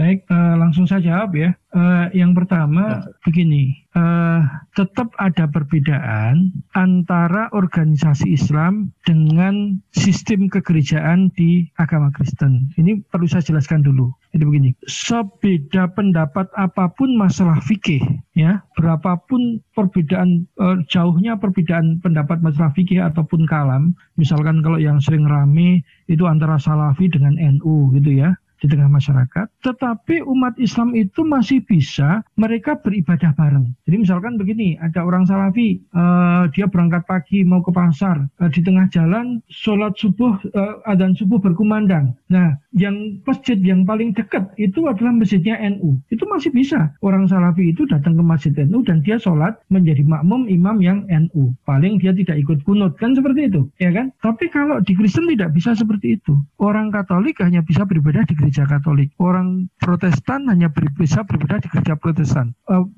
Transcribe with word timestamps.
Baik, 0.00 0.24
uh, 0.32 0.56
langsung 0.56 0.88
saya 0.88 1.04
jawab 1.04 1.36
ya. 1.36 1.52
Uh, 1.76 2.08
yang 2.16 2.32
pertama 2.32 3.04
ya. 3.04 3.20
begini, 3.20 3.84
uh, 3.92 4.40
tetap 4.72 5.12
ada 5.20 5.44
perbedaan 5.44 6.56
antara 6.72 7.52
organisasi 7.52 8.32
Islam 8.32 8.96
dengan 9.04 9.76
sistem 9.92 10.48
kegerejaan 10.48 11.28
di 11.36 11.68
agama 11.76 12.08
Kristen. 12.16 12.72
Ini 12.80 13.04
perlu 13.12 13.28
saya 13.28 13.44
jelaskan 13.44 13.84
dulu. 13.84 14.08
Jadi 14.32 14.48
begini, 14.48 14.70
sebeda 14.88 15.92
pendapat 15.92 16.48
apa 16.56 16.88
pun 16.96 17.20
masalah 17.20 17.60
fikih, 17.60 18.00
ya, 18.32 18.64
berapapun 18.80 19.60
perbedaan 19.76 20.48
uh, 20.56 20.80
jauhnya 20.88 21.36
perbedaan 21.36 22.00
pendapat 22.00 22.40
masalah 22.40 22.72
fikih 22.72 23.04
ataupun 23.04 23.44
kalam, 23.44 23.92
misalkan 24.16 24.64
kalau 24.64 24.80
yang 24.80 24.96
sering 24.96 25.28
rame 25.28 25.84
itu 26.08 26.24
antara 26.24 26.56
Salafi 26.56 27.12
dengan 27.12 27.36
NU 27.36 27.92
gitu 28.00 28.16
ya 28.16 28.32
di 28.60 28.68
tengah 28.68 28.92
masyarakat, 28.92 29.46
tetapi 29.64 30.20
umat 30.28 30.54
Islam 30.60 30.92
itu 30.92 31.24
masih 31.24 31.64
bisa 31.64 32.20
mereka 32.36 32.76
beribadah 32.76 33.32
bareng. 33.34 33.72
Jadi 33.88 33.96
misalkan 33.96 34.36
begini, 34.36 34.76
ada 34.78 35.02
orang 35.02 35.24
Salafi, 35.24 35.80
uh, 35.96 36.46
dia 36.52 36.68
berangkat 36.68 37.08
pagi 37.08 37.42
mau 37.42 37.64
ke 37.64 37.72
pasar, 37.72 38.28
uh, 38.38 38.50
di 38.52 38.60
tengah 38.60 38.86
jalan 38.92 39.40
sholat 39.48 39.96
subuh, 39.96 40.36
uh, 40.52 40.84
adzan 40.84 41.16
subuh 41.16 41.40
berkumandang. 41.40 42.12
Nah, 42.28 42.54
yang 42.76 43.18
masjid 43.24 43.56
yang 43.58 43.88
paling 43.88 44.12
dekat 44.12 44.52
itu 44.60 44.84
adalah 44.86 45.10
masjidnya 45.16 45.56
NU. 45.76 45.96
Itu 46.12 46.28
masih 46.28 46.52
bisa 46.52 46.92
orang 47.00 47.26
Salafi 47.26 47.72
itu 47.72 47.88
datang 47.88 48.14
ke 48.14 48.22
masjid 48.22 48.52
NU 48.68 48.84
dan 48.84 49.00
dia 49.00 49.16
sholat 49.16 49.56
menjadi 49.72 50.04
makmum 50.04 50.46
imam 50.46 50.78
yang 50.84 51.08
NU. 51.08 51.56
Paling 51.64 51.96
dia 51.98 52.12
tidak 52.12 52.36
ikut 52.44 52.60
kunut 52.68 52.94
kan 53.00 53.16
seperti 53.16 53.48
itu, 53.48 53.66
ya 53.80 53.90
kan? 53.90 54.12
Tapi 54.20 54.52
kalau 54.52 54.78
di 54.84 54.92
Kristen 54.92 55.26
tidak 55.30 55.56
bisa 55.56 55.72
seperti 55.72 56.20
itu. 56.20 56.36
Orang 56.60 56.92
Katolik 56.92 57.40
hanya 57.40 57.64
bisa 57.64 57.86
beribadah 57.86 58.26
di 58.26 58.34
gereja 58.50 58.66
Katolik. 58.66 59.14
Orang 59.22 59.70
Protestan 59.78 60.50
hanya 60.50 60.66
bisa 60.98 61.22
beribadah 61.22 61.62
di 61.62 61.70
gereja 61.70 61.94
Protestan. 61.94 62.50
Uh, 62.66 62.90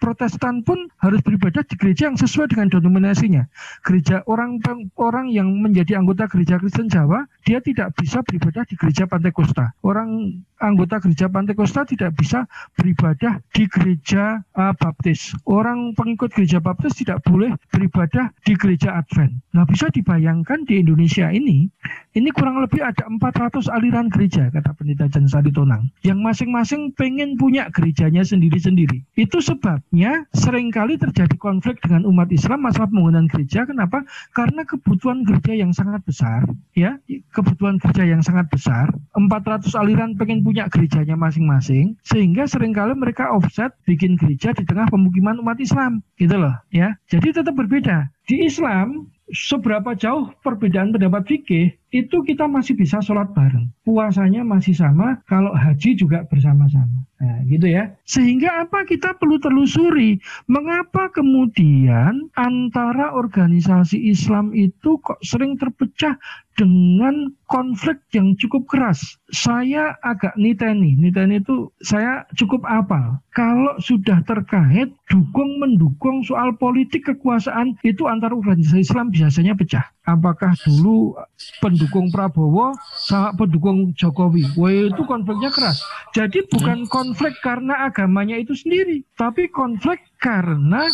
Protestan 0.00 0.64
pun 0.64 0.88
harus 1.04 1.20
beribadah 1.20 1.60
di 1.68 1.76
gereja 1.76 2.08
yang 2.08 2.16
sesuai 2.16 2.56
dengan 2.56 2.72
denominasinya. 2.72 3.44
Gereja 3.84 4.24
orang 4.24 4.56
orang 4.96 5.28
yang 5.28 5.52
menjadi 5.60 6.00
anggota 6.00 6.24
gereja 6.32 6.56
Kristen 6.56 6.88
Jawa, 6.88 7.28
dia 7.44 7.60
tidak 7.60 7.92
bisa 8.00 8.24
beribadah 8.24 8.64
di 8.64 8.74
gereja 8.80 9.04
Pantekosta. 9.04 9.76
Orang 9.84 10.40
anggota 10.60 11.02
gereja 11.02 11.28
Pantekosta 11.28 11.84
tidak 11.84 12.16
bisa 12.16 12.48
beribadah 12.76 13.40
di 13.52 13.68
gereja 13.68 14.40
uh, 14.56 14.72
Baptis. 14.76 15.36
Orang 15.44 15.92
pengikut 15.92 16.32
gereja 16.32 16.62
Baptis 16.62 16.96
tidak 16.96 17.20
boleh 17.26 17.52
beribadah 17.68 18.32
di 18.44 18.56
gereja 18.56 18.96
Advent. 18.96 19.36
Nah, 19.52 19.68
bisa 19.68 19.88
dibayangkan 19.92 20.64
di 20.64 20.80
Indonesia 20.80 21.28
ini, 21.28 21.68
ini 22.16 22.28
kurang 22.32 22.60
lebih 22.64 22.80
ada 22.80 23.04
400 23.08 23.68
aliran 23.68 24.08
gereja, 24.08 24.48
kata 24.48 24.72
pendeta 24.72 25.08
Jan 25.12 25.28
Sari 25.28 25.52
Tonang, 25.52 25.92
yang 26.00 26.20
masing-masing 26.24 26.92
pengen 26.96 27.36
punya 27.36 27.68
gerejanya 27.72 28.24
sendiri-sendiri. 28.24 29.04
Itu 29.16 29.44
sebabnya 29.44 30.24
sering 30.32 30.72
kali 30.72 30.96
terjadi 30.96 31.36
konflik 31.36 31.80
dengan 31.84 32.08
umat 32.08 32.32
Islam 32.32 32.64
masalah 32.64 32.88
penggunaan 32.88 33.28
gereja. 33.28 33.68
Kenapa? 33.68 34.04
Karena 34.32 34.64
kebutuhan 34.64 35.24
gereja 35.28 35.52
yang 35.52 35.72
sangat 35.76 36.00
besar, 36.08 36.48
ya, 36.72 36.96
kebutuhan 37.32 37.76
gereja 37.76 38.08
yang 38.08 38.24
sangat 38.24 38.48
besar, 38.48 38.92
400 39.12 39.72
aliran 39.76 40.16
pengen 40.16 40.45
punya 40.46 40.70
gerejanya 40.70 41.18
masing-masing 41.18 41.98
sehingga 42.06 42.46
sering 42.46 42.70
kali 42.70 42.94
mereka 42.94 43.34
offset 43.34 43.74
bikin 43.82 44.14
gereja 44.14 44.54
di 44.54 44.62
tengah 44.62 44.86
pemukiman 44.86 45.42
umat 45.42 45.58
Islam 45.58 46.06
gitu 46.14 46.38
loh 46.38 46.54
ya. 46.70 46.94
Jadi 47.10 47.34
tetap 47.34 47.58
berbeda. 47.58 48.06
Di 48.30 48.46
Islam 48.46 49.10
seberapa 49.34 49.98
jauh 49.98 50.30
perbedaan 50.46 50.94
pendapat 50.94 51.26
fikih 51.26 51.74
itu 51.96 52.20
kita 52.28 52.44
masih 52.44 52.76
bisa 52.76 53.00
sholat 53.00 53.32
bareng. 53.32 53.72
Puasanya 53.88 54.44
masih 54.44 54.76
sama, 54.76 55.24
kalau 55.24 55.56
haji 55.56 55.96
juga 55.96 56.28
bersama-sama. 56.28 57.06
Nah, 57.16 57.40
gitu 57.48 57.64
ya. 57.64 57.96
Sehingga 58.04 58.68
apa 58.68 58.84
kita 58.84 59.16
perlu 59.16 59.40
telusuri, 59.40 60.20
mengapa 60.52 61.08
kemudian 61.08 62.28
antara 62.36 63.16
organisasi 63.16 64.12
Islam 64.12 64.52
itu 64.52 65.00
kok 65.00 65.16
sering 65.24 65.56
terpecah 65.56 66.20
dengan 66.56 67.32
konflik 67.48 68.00
yang 68.12 68.36
cukup 68.36 68.68
keras. 68.68 69.16
Saya 69.32 69.96
agak 70.04 70.36
niteni, 70.36 70.96
niteni 70.96 71.40
itu 71.40 71.72
saya 71.80 72.24
cukup 72.36 72.64
apal. 72.68 73.20
Kalau 73.32 73.76
sudah 73.80 74.24
terkait 74.24 74.92
dukung 75.08 75.60
mendukung 75.60 76.24
soal 76.24 76.56
politik 76.56 77.08
kekuasaan 77.12 77.76
itu 77.84 78.08
antar 78.08 78.32
organisasi 78.32 78.84
Islam 78.84 79.12
biasanya 79.12 79.52
pecah. 79.56 79.84
Apakah 80.08 80.56
dulu 80.64 81.16
pendukung 81.60 81.85
Prabowo 82.12 82.74
sama 82.98 83.34
pendukung 83.34 83.94
Jokowi? 83.96 84.44
Wah 84.58 84.72
itu 84.72 85.02
konfliknya 85.06 85.50
keras. 85.50 85.82
Jadi 86.14 86.44
bukan 86.48 86.86
konflik 86.90 87.36
karena 87.44 87.86
agamanya 87.86 88.36
itu 88.38 88.54
sendiri, 88.54 89.04
tapi 89.18 89.50
konflik 89.50 90.00
karena 90.18 90.86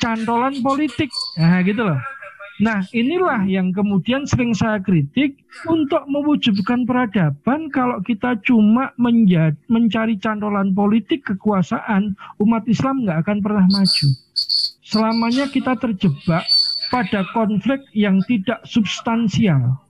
cantolan 0.00 0.58
politik. 0.64 1.08
Nah 1.38 1.60
gitu 1.62 1.84
loh. 1.84 2.00
Nah, 2.60 2.84
inilah 2.92 3.48
yang 3.48 3.72
kemudian 3.72 4.28
sering 4.28 4.52
saya 4.52 4.84
kritik 4.84 5.32
untuk 5.64 6.04
mewujudkan 6.04 6.84
peradaban 6.84 7.72
kalau 7.72 8.04
kita 8.04 8.36
cuma 8.44 8.92
mencari 9.64 10.20
cantolan 10.20 10.76
politik 10.76 11.24
kekuasaan, 11.24 12.12
umat 12.36 12.68
Islam 12.68 13.08
nggak 13.08 13.24
akan 13.24 13.38
pernah 13.40 13.64
maju. 13.64 14.08
Selamanya 14.84 15.48
kita 15.48 15.72
terjebak 15.80 16.44
pada 16.92 17.24
konflik 17.32 17.80
yang 17.96 18.20
tidak 18.28 18.60
substansial. 18.68 19.80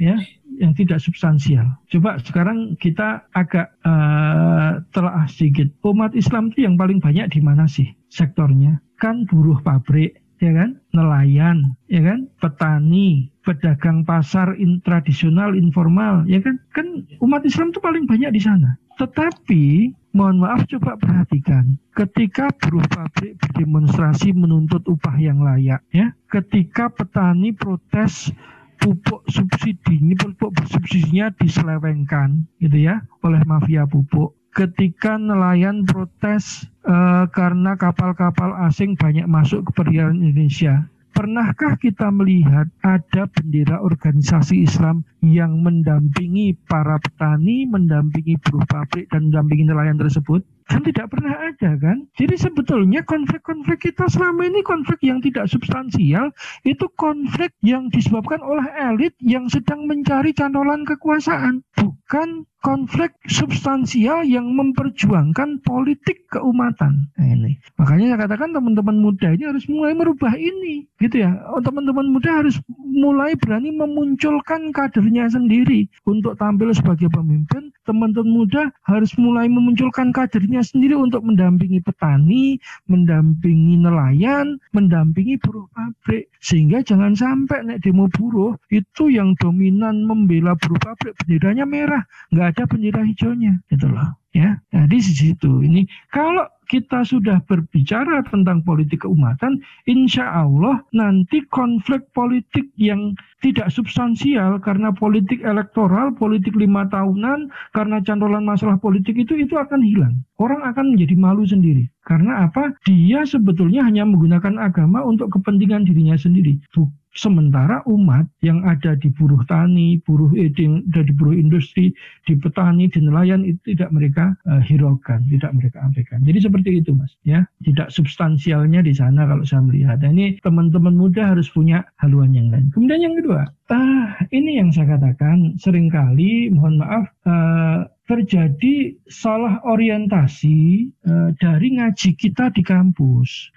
Ya, 0.00 0.16
yang 0.56 0.72
tidak 0.72 1.02
substansial. 1.04 1.66
Coba 1.92 2.16
sekarang 2.24 2.78
kita 2.80 3.26
agak 3.36 3.74
uh, 3.84 4.80
telah 4.94 5.28
sedikit. 5.28 5.68
Umat 5.84 6.16
Islam 6.16 6.48
itu 6.54 6.64
yang 6.64 6.80
paling 6.80 7.02
banyak 7.02 7.28
di 7.28 7.40
mana 7.44 7.68
sih 7.68 7.90
sektornya? 8.08 8.80
Kan 8.96 9.28
buruh 9.28 9.60
pabrik, 9.60 10.16
ya 10.40 10.56
kan? 10.56 10.80
Nelayan, 10.96 11.76
ya 11.92 12.00
kan? 12.00 12.30
Petani, 12.40 13.28
pedagang 13.44 14.08
pasar 14.08 14.56
in, 14.56 14.80
tradisional, 14.80 15.52
informal, 15.52 16.24
ya 16.24 16.40
kan? 16.40 16.56
Kan 16.72 17.04
umat 17.20 17.44
Islam 17.44 17.74
itu 17.74 17.80
paling 17.84 18.08
banyak 18.08 18.32
di 18.32 18.40
sana. 18.40 18.80
Tetapi 18.96 19.92
mohon 20.12 20.42
maaf 20.42 20.66
coba 20.66 20.98
perhatikan 20.98 21.78
ketika 21.94 22.50
buruh 22.58 22.82
pabrik 22.90 23.38
berdemonstrasi 23.38 24.34
menuntut 24.34 24.82
upah 24.90 25.14
yang 25.22 25.38
layak 25.38 25.78
ya 25.94 26.10
ketika 26.26 26.90
petani 26.90 27.54
protes 27.54 28.34
pupuk 28.80 29.22
subsidi 29.28 30.00
ini 30.00 30.16
pupuk 30.16 30.56
bersubsidinya 30.56 31.28
diselewengkan 31.36 32.48
gitu 32.58 32.88
ya 32.90 33.04
oleh 33.20 33.44
mafia 33.44 33.84
pupuk 33.84 34.40
ketika 34.50 35.14
nelayan 35.14 35.86
protes 35.86 36.66
uh, 36.82 37.26
karena 37.30 37.78
kapal-kapal 37.78 38.50
asing 38.66 38.98
banyak 38.98 39.26
masuk 39.30 39.70
ke 39.70 39.70
perairan 39.78 40.18
Indonesia. 40.18 40.90
Pernahkah 41.10 41.76
kita 41.76 42.08
melihat 42.08 42.70
ada 42.80 43.26
bendera 43.28 43.82
organisasi 43.82 44.62
Islam 44.62 45.02
yang 45.20 45.58
mendampingi 45.60 46.54
para 46.70 46.96
petani, 47.02 47.66
mendampingi 47.66 48.38
buruh 48.40 48.64
pabrik, 48.64 49.10
dan 49.10 49.28
mendampingi 49.28 49.68
nelayan 49.68 49.98
tersebut? 49.98 50.40
Kan 50.70 50.86
tidak 50.86 51.10
pernah 51.10 51.34
ada 51.34 51.74
kan? 51.82 52.06
Jadi 52.14 52.38
sebetulnya 52.38 53.02
konflik-konflik 53.02 53.90
kita 53.90 54.06
selama 54.06 54.46
ini 54.46 54.62
konflik 54.62 55.02
yang 55.02 55.18
tidak 55.18 55.50
substansial, 55.50 56.30
itu 56.62 56.86
konflik 56.94 57.50
yang 57.66 57.90
disebabkan 57.90 58.38
oleh 58.38 58.62
elit 58.78 59.18
yang 59.18 59.50
sedang 59.50 59.90
mencari 59.90 60.30
cantolan 60.30 60.86
kekuasaan. 60.86 61.66
Bukan 61.74 62.46
konflik 62.62 63.16
substansial 63.26 64.22
yang 64.22 64.52
memperjuangkan 64.54 65.58
politik 65.66 66.28
keumatan. 66.30 67.08
Nah, 67.18 67.26
ini. 67.26 67.58
Makanya 67.80 68.14
saya 68.14 68.20
katakan 68.30 68.54
teman-teman 68.54 68.96
muda 69.00 69.32
ini 69.32 69.48
harus 69.48 69.64
mulai 69.66 69.96
merubah 69.96 70.36
ini, 70.36 70.86
gitu 71.02 71.24
ya. 71.24 71.34
Oh, 71.50 71.58
teman-teman 71.58 72.14
muda 72.14 72.44
harus 72.44 72.60
mulai 72.78 73.34
berani 73.34 73.72
memunculkan 73.74 74.70
kadernya 74.70 75.32
sendiri 75.32 75.88
untuk 76.04 76.36
tampil 76.36 76.70
sebagai 76.76 77.08
pemimpin. 77.10 77.69
Teman-teman 77.90 78.30
muda 78.30 78.70
harus 78.86 79.10
mulai 79.18 79.50
memunculkan 79.50 80.14
kadernya 80.14 80.62
sendiri 80.62 80.94
untuk 80.94 81.26
mendampingi 81.26 81.82
petani, 81.82 82.54
mendampingi 82.86 83.82
nelayan, 83.82 84.62
mendampingi 84.70 85.42
buruh 85.42 85.66
pabrik. 85.74 86.30
Sehingga 86.38 86.86
jangan 86.86 87.18
sampai 87.18 87.66
nek 87.66 87.82
demo 87.82 88.06
buruh 88.06 88.54
itu 88.70 89.10
yang 89.10 89.34
dominan 89.42 90.06
membela 90.06 90.54
buruh 90.54 90.78
pabrik 90.78 91.18
benderanya 91.18 91.66
merah, 91.66 92.06
nggak 92.30 92.46
ada 92.54 92.62
bendera 92.70 93.02
hijaunya 93.02 93.58
gitu 93.66 93.90
ya. 94.30 94.62
Nah 94.70 94.86
di 94.86 94.98
situ. 95.02 95.66
Ini 95.66 95.82
kalau 96.14 96.46
kita 96.70 97.02
sudah 97.02 97.42
berbicara 97.50 98.22
tentang 98.30 98.62
politik 98.62 99.02
keumatan, 99.02 99.58
insya 99.90 100.30
Allah 100.30 100.78
nanti 100.94 101.42
konflik 101.50 102.06
politik 102.14 102.70
yang 102.78 103.18
tidak 103.42 103.74
substansial 103.74 104.62
karena 104.62 104.94
politik 104.94 105.42
elektoral, 105.42 106.14
politik 106.14 106.54
lima 106.54 106.86
tahunan, 106.86 107.50
karena 107.74 107.98
cantolan 108.06 108.46
masalah 108.46 108.78
politik 108.78 109.18
itu 109.18 109.34
itu 109.34 109.58
akan 109.58 109.82
hilang. 109.82 110.14
Orang 110.38 110.62
akan 110.62 110.94
menjadi 110.94 111.18
malu 111.18 111.42
sendiri. 111.42 111.90
Karena 112.06 112.46
apa? 112.46 112.70
Dia 112.86 113.26
sebetulnya 113.26 113.82
hanya 113.82 114.06
menggunakan 114.06 114.56
agama 114.62 115.02
untuk 115.02 115.34
kepentingan 115.34 115.84
dirinya 115.84 116.14
sendiri, 116.14 116.62
Sementara 117.10 117.82
umat 117.90 118.30
yang 118.38 118.62
ada 118.62 118.94
di 118.94 119.10
buruh 119.10 119.42
tani, 119.50 119.98
buruh 120.06 120.30
eding, 120.38 120.86
ada 120.94 121.02
di 121.02 121.10
buruh 121.10 121.34
industri, 121.34 121.90
di 122.22 122.38
petani, 122.38 122.86
di 122.86 123.02
nelayan 123.02 123.42
itu 123.42 123.74
tidak 123.74 123.90
mereka 123.90 124.24
uh, 124.46 124.62
hiraukan, 124.62 125.26
tidak 125.26 125.50
mereka 125.58 125.82
abaikan. 125.82 126.22
Jadi 126.22 126.38
seperti 126.38 126.70
itu 126.78 126.94
mas, 126.94 127.10
ya 127.26 127.42
tidak 127.66 127.90
substansialnya 127.90 128.86
di 128.86 128.94
sana 128.94 129.26
kalau 129.26 129.42
saya 129.42 129.66
melihat. 129.66 129.98
Dan 129.98 130.14
ini 130.14 130.38
teman-teman 130.38 130.94
muda 130.94 131.34
harus 131.34 131.50
punya 131.50 131.82
haluan 131.98 132.30
yang 132.30 132.46
lain. 132.54 132.70
Kemudian 132.70 133.02
yang 133.02 133.18
kedua, 133.18 133.42
uh, 133.74 134.08
ini 134.30 134.62
yang 134.62 134.70
saya 134.70 134.94
katakan 134.94 135.58
sering 135.58 135.90
kali, 135.90 136.46
mohon 136.54 136.78
maaf, 136.78 137.10
uh, 137.26 137.90
terjadi 138.10 138.98
salah 139.06 139.62
orientasi 139.62 140.90
uh, 141.06 141.30
dari 141.38 141.78
ngaji 141.78 142.18
kita 142.18 142.50
di 142.50 142.62
kampus 142.66 143.54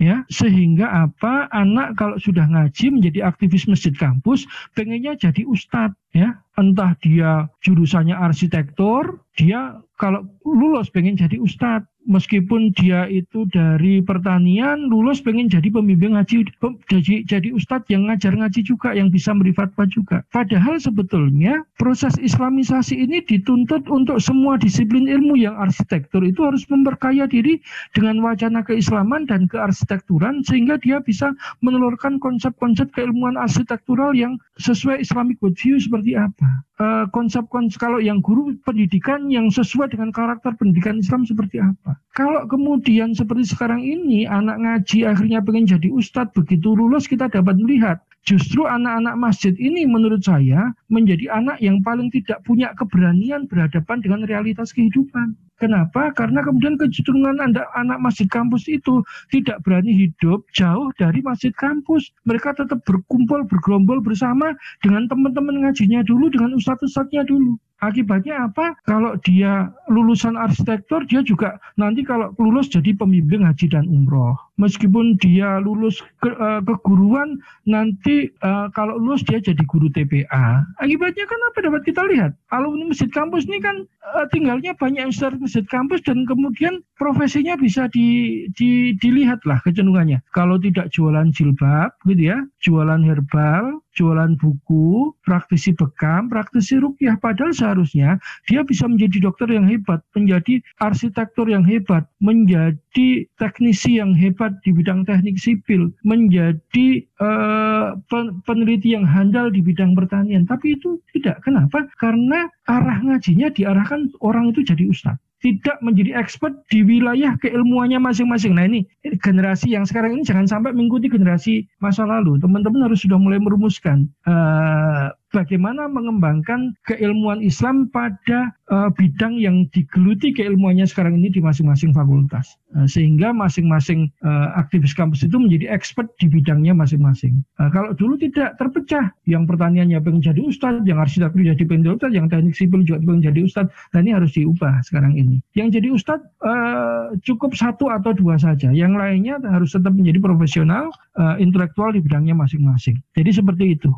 ya 0.00 0.24
sehingga 0.32 0.88
apa 0.88 1.52
anak 1.52 2.00
kalau 2.00 2.16
sudah 2.16 2.48
ngaji 2.48 2.88
menjadi 2.88 3.28
aktivis 3.28 3.68
masjid 3.68 3.92
kampus 3.92 4.48
pengennya 4.72 5.12
jadi 5.14 5.44
ustadz 5.44 5.94
ya. 6.16 6.40
Entah 6.56 6.96
dia 7.00 7.48
jurusannya 7.60 8.16
arsitektur 8.16 9.20
dia 9.36 9.76
kalau 10.00 10.24
lulus 10.48 10.88
pengen 10.88 11.20
jadi 11.20 11.36
ustadz 11.36 11.89
meskipun 12.08 12.72
dia 12.76 13.04
itu 13.10 13.44
dari 13.52 14.00
pertanian 14.00 14.88
lulus 14.88 15.20
pengen 15.20 15.50
jadi 15.50 15.68
pembimbing 15.68 16.16
ngaji 16.16 16.48
jadi 16.88 17.14
jadi 17.28 17.48
ustadz 17.52 17.90
yang 17.92 18.08
ngajar 18.08 18.32
ngaji 18.32 18.60
juga 18.64 18.96
yang 18.96 19.12
bisa 19.12 19.36
memberi 19.36 19.52
fatwa 19.52 19.84
juga. 19.88 20.24
Padahal 20.32 20.80
sebetulnya 20.80 21.64
proses 21.76 22.16
islamisasi 22.16 22.96
ini 22.96 23.20
dituntut 23.24 23.84
untuk 23.92 24.22
semua 24.22 24.56
disiplin 24.56 25.08
ilmu 25.08 25.36
yang 25.36 25.56
arsitektur 25.60 26.24
itu 26.24 26.40
harus 26.46 26.64
memperkaya 26.72 27.28
diri 27.28 27.60
dengan 27.92 28.20
wacana 28.24 28.64
keislaman 28.64 29.28
dan 29.28 29.44
kearsitekturan 29.50 30.40
sehingga 30.46 30.80
dia 30.80 31.02
bisa 31.04 31.32
menelurkan 31.60 32.16
konsep-konsep 32.22 32.88
keilmuan 32.96 33.36
arsitektural 33.36 34.16
yang 34.16 34.40
sesuai 34.56 35.04
Islamic 35.04 35.36
worldview 35.40 35.76
seperti 35.80 36.16
apa 36.16 36.64
konsep-konsep 37.12 37.76
uh, 37.76 37.82
kalau 37.82 37.98
yang 38.00 38.24
guru 38.24 38.56
pendidikan 38.64 39.28
yang 39.28 39.52
sesuai 39.52 39.92
dengan 39.92 40.08
karakter 40.10 40.56
pendidikan 40.56 40.96
Islam 40.96 41.28
seperti 41.28 41.60
apa. 41.60 42.00
Kalau 42.16 42.48
kemudian 42.48 43.12
seperti 43.12 43.52
sekarang 43.52 43.84
ini 43.84 44.24
anak 44.24 44.56
ngaji 44.56 45.04
akhirnya 45.04 45.44
pengen 45.44 45.68
jadi 45.68 45.88
ustadz 45.92 46.32
begitu 46.32 46.72
lulus 46.72 47.04
kita 47.04 47.28
dapat 47.28 47.60
melihat 47.60 48.00
justru 48.24 48.64
anak-anak 48.64 49.16
masjid 49.20 49.52
ini 49.60 49.84
menurut 49.84 50.24
saya 50.24 50.72
menjadi 50.88 51.28
anak 51.32 51.60
yang 51.60 51.84
paling 51.84 52.08
tidak 52.12 52.40
punya 52.48 52.72
keberanian 52.76 53.44
berhadapan 53.44 54.00
dengan 54.00 54.24
realitas 54.24 54.72
kehidupan. 54.72 55.36
Kenapa? 55.60 56.08
Karena 56.16 56.40
kemudian 56.40 56.80
kecenderungan 56.80 57.36
anak, 57.36 57.68
anak 57.76 58.00
masjid 58.00 58.24
kampus 58.32 58.64
itu 58.64 59.04
tidak 59.28 59.60
berani 59.60 59.92
hidup 59.92 60.48
jauh 60.56 60.88
dari 60.96 61.20
masjid 61.20 61.52
kampus. 61.52 62.08
Mereka 62.24 62.56
tetap 62.56 62.80
berkumpul, 62.88 63.44
bergerombol 63.44 64.00
bersama 64.00 64.56
dengan 64.80 65.04
teman-teman 65.12 65.68
ngajinya 65.68 66.00
dulu, 66.00 66.32
dengan 66.32 66.56
ustadz-ustadznya 66.56 67.28
dulu. 67.28 67.60
Akibatnya 67.80 68.44
apa? 68.44 68.76
Kalau 68.84 69.16
dia 69.24 69.72
lulusan 69.88 70.36
arsitektur, 70.36 71.08
dia 71.08 71.24
juga 71.24 71.56
nanti 71.80 72.04
kalau 72.04 72.36
lulus 72.36 72.68
jadi 72.68 72.92
pembimbing 72.92 73.44
haji 73.44 73.72
dan 73.72 73.88
umroh. 73.88 74.36
Meskipun 74.60 75.16
dia 75.16 75.56
lulus 75.64 76.04
ke, 76.20 76.28
uh, 76.36 76.60
keguruan, 76.60 77.40
nanti 77.64 78.28
uh, 78.44 78.68
kalau 78.76 79.00
lulus 79.00 79.24
dia 79.24 79.40
jadi 79.40 79.64
guru 79.64 79.88
TPA. 79.88 80.60
Akibatnya 80.84 81.24
kan 81.24 81.40
apa 81.48 81.58
dapat 81.64 81.82
kita 81.88 82.04
lihat? 82.04 82.36
Alumni 82.52 82.92
masjid 82.92 83.08
kampus 83.08 83.48
ini 83.48 83.64
kan 83.64 83.88
uh, 84.12 84.28
tinggalnya 84.28 84.76
banyak 84.76 85.08
yang 85.08 85.14
masjid 85.40 85.64
kampus 85.64 86.04
dan 86.04 86.28
kemudian 86.28 86.84
profesinya 87.00 87.56
bisa 87.56 87.88
di, 87.88 88.44
di, 88.52 88.92
dilihat 89.00 89.40
lah 89.48 89.56
kecenderungannya. 89.64 90.20
Kalau 90.36 90.60
tidak 90.60 90.92
jualan 90.92 91.32
jilbab, 91.32 91.96
gitu 92.04 92.28
ya, 92.28 92.38
jualan 92.60 93.00
herbal, 93.00 93.80
jualan 94.00 94.32
buku, 94.40 95.12
praktisi 95.20 95.76
bekam, 95.76 96.32
praktisi 96.32 96.80
rukyah. 96.80 97.20
Padahal 97.20 97.52
seharusnya 97.52 98.16
dia 98.48 98.64
bisa 98.64 98.88
menjadi 98.88 99.28
dokter 99.28 99.52
yang 99.52 99.68
hebat, 99.68 100.00
menjadi 100.16 100.64
arsitektur 100.80 101.44
yang 101.52 101.60
hebat, 101.68 102.08
menjadi 102.24 103.28
teknisi 103.36 104.00
yang 104.00 104.16
hebat 104.16 104.56
di 104.64 104.72
bidang 104.72 105.04
teknik 105.04 105.36
sipil, 105.36 105.92
menjadi 106.00 107.04
uh, 107.20 108.00
peneliti 108.48 108.96
yang 108.96 109.04
handal 109.04 109.52
di 109.52 109.60
bidang 109.60 109.92
pertanian. 109.92 110.48
Tapi 110.48 110.80
itu 110.80 110.96
tidak. 111.12 111.44
Kenapa? 111.44 111.84
Karena 112.00 112.48
arah 112.64 113.04
ngajinya 113.04 113.52
diarahkan 113.52 114.08
orang 114.24 114.56
itu 114.56 114.64
jadi 114.64 114.88
ustadz 114.88 115.29
tidak 115.40 115.80
menjadi 115.80 116.20
expert 116.20 116.52
di 116.68 116.84
wilayah 116.84 117.32
keilmuannya 117.40 117.96
masing-masing. 117.96 118.52
Nah 118.56 118.68
ini 118.68 118.84
generasi 119.24 119.72
yang 119.72 119.88
sekarang 119.88 120.20
ini 120.20 120.22
jangan 120.22 120.44
sampai 120.44 120.76
mengikuti 120.76 121.08
generasi 121.08 121.64
masa 121.80 122.04
lalu. 122.04 122.36
Teman-teman 122.36 122.84
harus 122.84 123.00
sudah 123.00 123.16
mulai 123.16 123.40
merumuskan 123.40 124.04
uh, 124.28 125.08
bagaimana 125.30 125.86
mengembangkan 125.86 126.74
keilmuan 126.86 127.40
Islam 127.42 127.88
pada 127.90 128.54
uh, 128.70 128.90
bidang 128.94 129.38
yang 129.38 129.66
digeluti 129.70 130.34
keilmuannya 130.34 130.86
sekarang 130.86 131.18
ini 131.18 131.30
di 131.30 131.40
masing-masing 131.42 131.94
fakultas. 131.94 132.58
Uh, 132.70 132.86
sehingga 132.86 133.34
masing-masing 133.34 134.10
uh, 134.22 134.54
aktivis 134.58 134.94
kampus 134.94 135.26
itu 135.26 135.34
menjadi 135.38 135.70
expert 135.70 136.10
di 136.22 136.30
bidangnya 136.30 136.74
masing-masing. 136.74 137.42
Uh, 137.58 137.70
kalau 137.70 137.94
dulu 137.94 138.18
tidak 138.18 138.54
terpecah, 138.58 139.10
yang 139.26 139.46
pertaniannya 139.46 139.98
pengen 140.02 140.22
jadi 140.22 140.40
ustadz, 140.42 140.86
yang 140.86 141.02
arsitektur 141.02 141.42
jadi 141.42 141.62
pengen 141.66 141.98
ustadz, 141.98 142.14
yang 142.14 142.26
teknik 142.30 142.54
sipil 142.54 142.82
juga 142.86 143.02
pengen 143.02 143.22
jadi 143.30 143.40
ustadz, 143.46 143.74
dan 143.94 144.06
ini 144.06 144.12
harus 144.14 144.30
diubah 144.34 144.82
sekarang 144.86 145.18
ini. 145.18 145.42
Yang 145.58 145.80
jadi 145.80 145.88
ustadz 145.94 146.26
uh, 146.42 147.14
cukup 147.26 147.54
satu 147.58 147.90
atau 147.90 148.14
dua 148.14 148.38
saja, 148.38 148.70
yang 148.70 148.94
lainnya 148.94 149.38
harus 149.46 149.74
tetap 149.74 149.94
menjadi 149.94 150.22
profesional, 150.22 150.90
uh, 151.18 151.38
intelektual 151.38 151.90
di 151.90 152.02
bidangnya 152.02 152.34
masing-masing. 152.34 152.98
Jadi 153.14 153.30
seperti 153.30 153.64
itu. 153.78 153.90